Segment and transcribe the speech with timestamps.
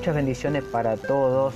[0.00, 1.52] Muchas bendiciones para todos.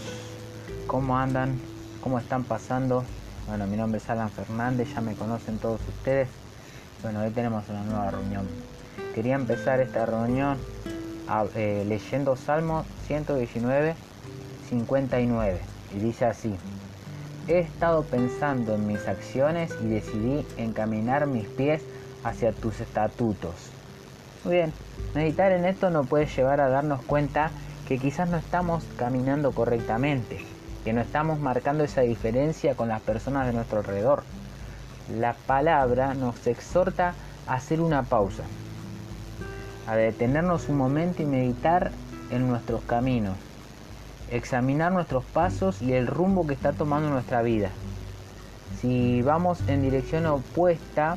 [0.87, 1.59] ¿Cómo andan?
[2.03, 3.03] ¿Cómo están pasando?
[3.49, 6.29] Bueno, mi nombre es Alan Fernández, ya me conocen todos ustedes.
[7.01, 8.47] Bueno, hoy tenemos una nueva reunión.
[9.15, 10.59] Quería empezar esta reunión
[11.55, 13.95] eh, leyendo Salmo 119,
[14.69, 15.61] 59.
[15.97, 16.55] Y dice así.
[17.49, 21.83] He estado pensando en mis acciones y decidí encaminar mis pies
[22.25, 23.55] hacia tus estatutos.
[24.45, 24.75] Muy bien,
[25.15, 27.51] meditar en esto nos puede llevar a darnos cuenta
[27.89, 30.45] que quizás no estamos caminando correctamente,
[30.85, 34.23] que no estamos marcando esa diferencia con las personas de nuestro alrededor.
[35.19, 37.15] La palabra nos exhorta
[37.47, 38.45] a hacer una pausa,
[39.87, 41.91] a detenernos un momento y meditar
[42.31, 43.37] en nuestros caminos,
[44.31, 47.69] examinar nuestros pasos y el rumbo que está tomando nuestra vida.
[48.81, 51.17] Si vamos en dirección opuesta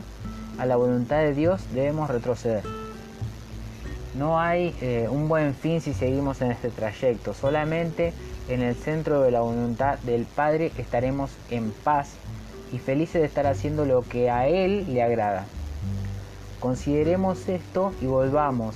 [0.58, 2.87] a la voluntad de Dios, debemos retroceder.
[4.18, 7.36] No hay eh, un buen fin si seguimos en este trayecto.
[7.36, 8.14] Solamente
[8.50, 12.14] en el centro de la voluntad del Padre estaremos en paz
[12.74, 15.46] y felices de estar haciendo lo que a Él le agrada.
[16.60, 18.76] Consideremos esto y volvamos.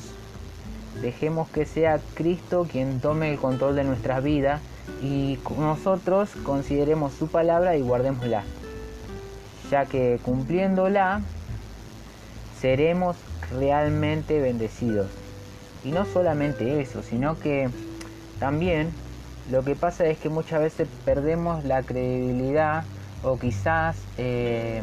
[1.02, 4.62] Dejemos que sea Cristo quien tome el control de nuestras vidas
[5.02, 8.44] y nosotros consideremos su palabra y guardémosla,
[9.72, 11.22] ya que cumpliéndola
[12.60, 13.16] seremos
[13.58, 15.21] realmente bendecidos.
[15.84, 17.70] Y no solamente eso, sino que
[18.40, 18.92] también
[19.50, 22.84] lo que pasa es que muchas veces perdemos la credibilidad
[23.24, 24.82] o quizás eh,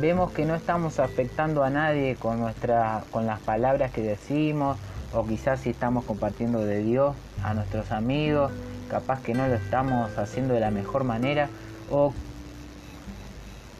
[0.00, 4.76] vemos que no estamos afectando a nadie con, nuestra, con las palabras que decimos
[5.12, 8.52] o quizás si estamos compartiendo de Dios a nuestros amigos,
[8.88, 11.48] capaz que no lo estamos haciendo de la mejor manera.
[11.90, 12.12] O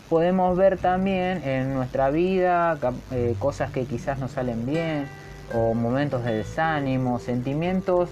[0.08, 2.78] podemos ver también en nuestra vida
[3.12, 5.06] eh, cosas que quizás no salen bien
[5.52, 8.08] o momentos de desánimo, sentimientos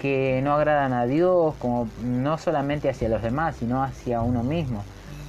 [0.00, 4.82] que no agradan a Dios, como no solamente hacia los demás, sino hacia uno mismo,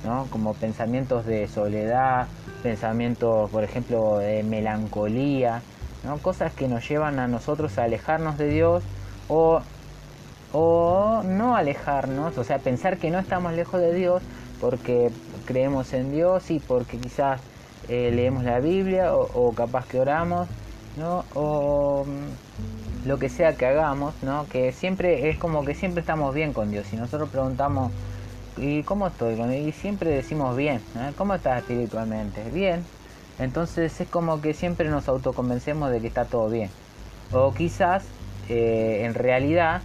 [0.03, 0.25] ¿no?
[0.31, 2.27] como pensamientos de soledad,
[2.63, 5.61] pensamientos, por ejemplo, de melancolía,
[6.03, 6.17] ¿no?
[6.17, 8.83] cosas que nos llevan a nosotros a alejarnos de Dios
[9.27, 9.61] o,
[10.53, 14.23] o no alejarnos, o sea, pensar que no estamos lejos de Dios
[14.59, 15.11] porque
[15.45, 17.41] creemos en Dios y porque quizás
[17.89, 20.47] eh, leemos la Biblia o capaz que oramos
[20.97, 21.25] ¿no?
[21.33, 24.47] O mm, lo que sea que hagamos, ¿no?
[24.49, 26.91] Que siempre es como que siempre estamos bien con Dios.
[26.93, 27.91] Y nosotros preguntamos,
[28.57, 29.39] ¿y cómo estoy?
[29.41, 30.81] Y siempre decimos bien,
[31.17, 32.43] ¿cómo estás espiritualmente?
[32.51, 32.83] Bien.
[33.39, 36.69] Entonces es como que siempre nos autoconvencemos de que está todo bien.
[37.31, 38.05] O quizás
[38.49, 39.81] eh, en realidad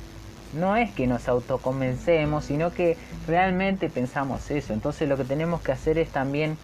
[0.52, 4.72] no es que nos autoconvencemos, sino que realmente pensamos eso.
[4.72, 6.56] Entonces lo que tenemos que hacer es también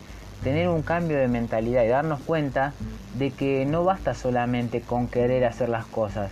[0.42, 2.72] tener un cambio de mentalidad y darnos cuenta
[3.14, 6.30] de que no basta solamente con querer hacer las cosas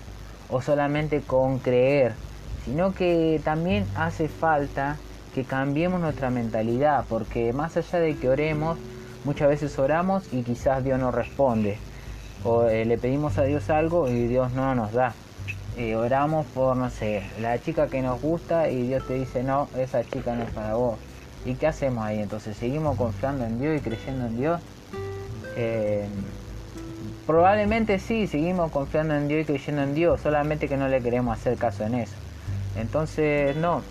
[0.51, 2.13] o solamente con creer,
[2.65, 4.99] sino que también hace falta
[5.35, 8.79] que cambiemos nuestra mentalidad, porque más allá de que oremos,
[9.25, 11.79] muchas veces oramos y quizás Dios no responde,
[12.45, 15.15] o eh, le pedimos a Dios algo y Dios no nos da.
[15.79, 19.71] Eh, oramos por, no sé, la chica que nos gusta y Dios te dice, no,
[19.79, 20.99] esa chica no es para vos.
[21.44, 22.20] ¿Y qué hacemos ahí?
[22.20, 24.60] Entonces, ¿seguimos confiando en Dios y creyendo en Dios?
[25.56, 26.08] Eh,
[27.26, 31.38] probablemente sí, seguimos confiando en Dios y creyendo en Dios, solamente que no le queremos
[31.38, 32.16] hacer caso en eso.
[32.76, 33.82] Entonces, no,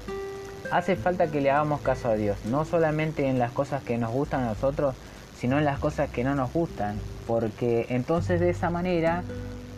[0.71, 4.11] hace falta que le hagamos caso a Dios, no solamente en las cosas que nos
[4.11, 4.95] gustan a nosotros,
[5.35, 9.23] sino en las cosas que no nos gustan, porque entonces de esa manera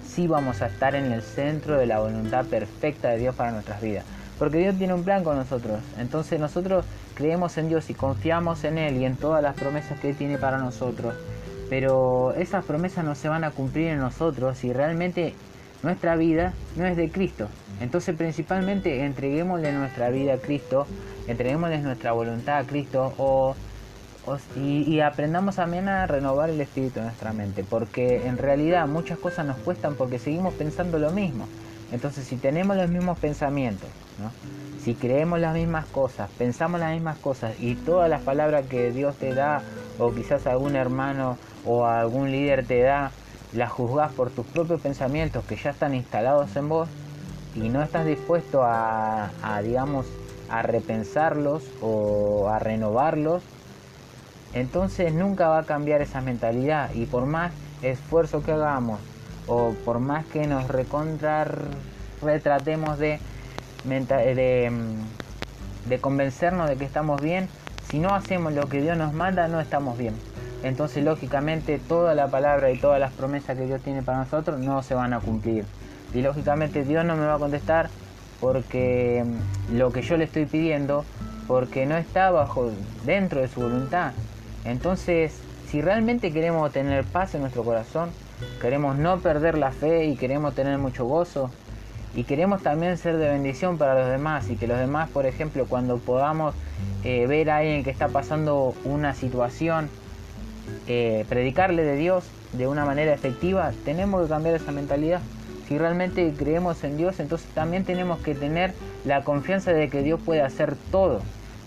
[0.06, 3.82] sí vamos a estar en el centro de la voluntad perfecta de Dios para nuestras
[3.82, 4.06] vidas.
[4.44, 5.80] Porque Dios tiene un plan con nosotros.
[5.98, 6.84] Entonces nosotros
[7.16, 10.38] creemos en Dios y confiamos en Él y en todas las promesas que Él tiene
[10.38, 11.16] para nosotros.
[11.70, 15.34] Pero esas promesas no se van a cumplir en nosotros si realmente
[15.82, 17.48] nuestra vida no es de Cristo.
[17.80, 20.88] Entonces principalmente entreguémosle nuestra vida a Cristo,
[21.26, 23.56] entreguémosle nuestra voluntad a Cristo o,
[24.58, 27.64] y, y, aprendamos también a renovar el espíritu de nuestra mente.
[27.64, 31.48] Porque en realidad muchas cosas nos cuestan porque seguimos pensando lo mismo.
[31.94, 33.88] Entonces si tenemos los mismos pensamientos,
[34.84, 39.16] si creemos las mismas cosas, pensamos las mismas cosas y todas las palabras que Dios
[39.16, 39.62] te da
[39.98, 43.12] o quizás algún hermano o algún líder te da,
[43.54, 46.90] las juzgas por tus propios pensamientos que ya están instalados en vos
[47.56, 49.30] y no estás dispuesto a,
[49.64, 50.08] digamos,
[50.50, 53.44] a repensarlos o a renovarlos,
[54.54, 56.92] entonces nunca va a cambiar esa mentalidad.
[56.94, 57.52] Y por más
[57.82, 59.00] esfuerzo que hagamos
[59.48, 61.60] o por más que nos recontrar
[62.22, 63.20] retratemos de,
[63.84, 67.50] de, mm, de convencernos de que estamos bien,
[67.90, 70.16] si no hacemos lo que Dios nos manda, no estamos bien.
[70.64, 74.82] Entonces, lógicamente, toda la palabra y todas las promesas que Dios tiene para nosotros no
[74.82, 75.66] se van a cumplir.
[76.14, 77.90] Y lógicamente Dios no me va a contestar
[78.40, 81.06] porque mm, lo que yo le estoy pidiendo,
[81.48, 82.72] porque no está bajo
[83.06, 84.14] dentro de su voluntad.
[84.64, 85.38] Entonces,
[85.68, 88.10] si realmente queremos tener paz en nuestro corazón,
[88.62, 91.52] queremos no perder la fe y queremos tener mucho gozo,
[92.16, 95.66] y queremos también ser de bendición para los demás y que los demás, por ejemplo,
[95.66, 96.54] cuando podamos
[97.04, 99.90] eh, ver a alguien que está pasando una situación,
[100.88, 105.22] eh, predicarle de Dios de una manera efectiva, tenemos que cambiar esa mentalidad.
[105.68, 108.74] Si realmente creemos en Dios, entonces también tenemos que tener
[109.06, 111.22] la confianza de que Dios puede hacer todo.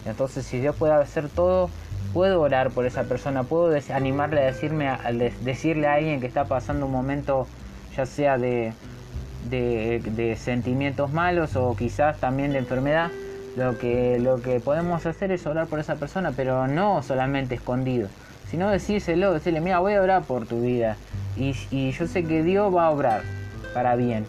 [0.05, 1.71] Entonces, si Dios puede hacer todo,
[2.13, 6.45] puedo orar por esa persona, puedo animarle a decirme, a decirle a alguien que está
[6.45, 7.49] pasando un momento,
[7.97, 8.39] ya sea
[9.51, 13.11] de, sentimientos malos o quizás también de enfermedad,
[13.57, 18.09] lo que, lo que podemos hacer es orar por esa persona, pero no solamente escondido,
[18.51, 20.97] sino decírselo, decirle, mira, voy a orar por tu vida
[21.37, 23.23] y, y yo sé que Dios va a obrar
[23.73, 24.27] para bien.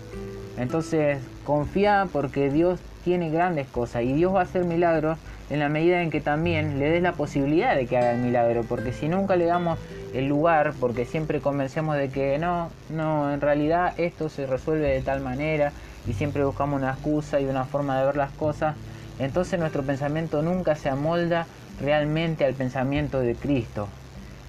[0.58, 5.18] Entonces confía porque Dios tiene grandes cosas y Dios va a hacer milagros
[5.50, 8.64] en la medida en que también le des la posibilidad de que haga el milagro,
[8.68, 9.80] porque si nunca le damos
[10.18, 15.02] el lugar, porque siempre convencemos de que no, no, en realidad esto se resuelve de
[15.02, 15.72] tal manera
[16.08, 18.76] y siempre buscamos una excusa y una forma de ver las cosas,
[19.20, 21.46] entonces nuestro pensamiento nunca se amolda
[21.80, 23.88] realmente al pensamiento de Cristo.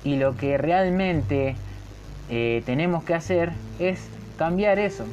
[0.05, 1.55] Y lo que realmente
[2.31, 4.01] eh, tenemos que hacer es
[4.39, 5.05] cambiar eso,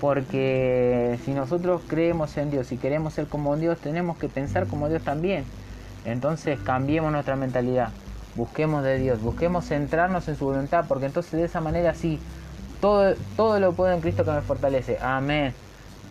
[0.00, 4.88] porque si nosotros creemos en Dios y queremos ser como Dios, tenemos que pensar como
[4.88, 5.44] Dios también.
[6.04, 7.90] Entonces cambiemos nuestra mentalidad,
[8.34, 12.18] busquemos de Dios, busquemos centrarnos en su voluntad, porque entonces de esa manera sí,
[12.80, 14.98] todo, todo lo puedo en Cristo que me fortalece.
[15.00, 15.54] Amén.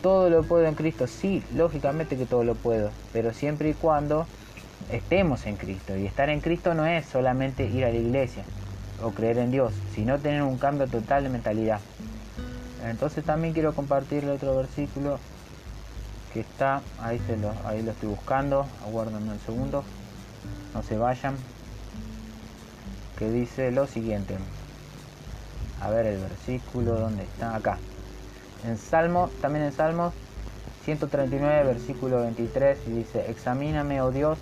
[0.01, 1.05] Todo lo puedo en Cristo.
[1.07, 4.25] Sí, lógicamente que todo lo puedo, pero siempre y cuando
[4.91, 5.95] estemos en Cristo.
[5.95, 8.43] Y estar en Cristo no es solamente ir a la iglesia
[9.03, 11.79] o creer en Dios, sino tener un cambio total de mentalidad.
[12.85, 15.19] Entonces también quiero compartirle otro versículo
[16.33, 19.83] que está, ahí, se lo, ahí lo estoy buscando, aguárdenme un segundo,
[20.73, 21.35] no se vayan,
[23.21, 24.35] que dice lo siguiente.
[25.79, 27.55] A ver el versículo, ¿dónde está?
[27.55, 27.77] Acá.
[28.65, 30.15] En Salmo, también en Salmos
[30.85, 34.39] 139, versículo 23, y dice, examíname, oh Dios,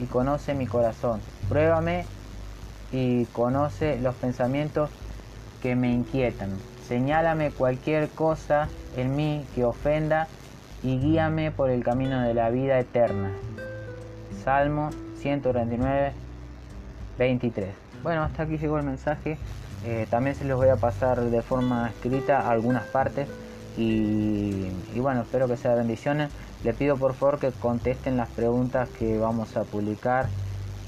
[0.00, 2.04] y conoce mi corazón, pruébame
[2.90, 4.90] y conoce los pensamientos
[5.62, 6.50] que me inquietan
[6.88, 10.26] Señálame cualquier cosa en mí que ofenda
[10.82, 13.30] y guíame por el camino de la vida eterna.
[14.44, 14.90] Salmo
[15.20, 16.12] 139,
[17.18, 17.85] 23.
[18.06, 19.36] Bueno, hasta aquí llegó el mensaje.
[19.84, 23.26] Eh, también se los voy a pasar de forma escrita algunas partes.
[23.76, 26.30] Y, bueno, espero que sea bendiciones.
[26.62, 30.28] Le pido por favor que contesten las preguntas que vamos a publicar.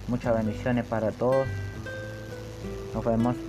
[0.06, 1.49] Muchas bendiciones para todos.
[2.94, 3.48] Nos vemos.